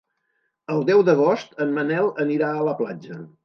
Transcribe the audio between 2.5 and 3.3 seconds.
a la platja.